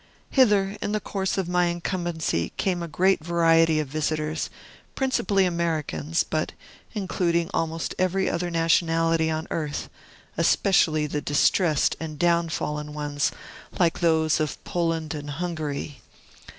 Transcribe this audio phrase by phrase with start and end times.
[0.31, 4.49] Hither, in the course of my incumbency, came a great variety of visitors,
[4.95, 6.53] principally Americans, but
[6.95, 9.91] including almost every other nationality on earth,
[10.39, 13.31] especially the distressed and downfallen ones
[13.77, 16.01] like those of Poland and Hungary.